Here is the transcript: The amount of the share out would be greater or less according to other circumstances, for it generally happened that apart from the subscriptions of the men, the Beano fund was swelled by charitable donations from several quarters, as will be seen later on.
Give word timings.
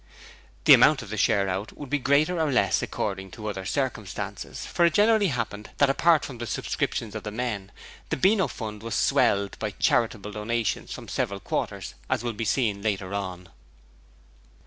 The 0.65 0.73
amount 0.73 1.03
of 1.03 1.11
the 1.11 1.15
share 1.17 1.47
out 1.47 1.77
would 1.77 1.91
be 1.91 1.99
greater 1.99 2.41
or 2.41 2.51
less 2.51 2.81
according 2.81 3.29
to 3.37 3.45
other 3.45 3.67
circumstances, 3.67 4.65
for 4.65 4.83
it 4.83 4.95
generally 4.95 5.27
happened 5.27 5.69
that 5.77 5.91
apart 5.91 6.25
from 6.25 6.39
the 6.39 6.47
subscriptions 6.47 7.13
of 7.13 7.21
the 7.21 7.29
men, 7.29 7.71
the 8.09 8.17
Beano 8.17 8.47
fund 8.47 8.81
was 8.81 8.95
swelled 8.95 9.59
by 9.59 9.69
charitable 9.69 10.31
donations 10.31 10.91
from 10.91 11.07
several 11.07 11.39
quarters, 11.39 11.93
as 12.09 12.23
will 12.23 12.33
be 12.33 12.45
seen 12.45 12.81
later 12.81 13.13
on. 13.13 13.49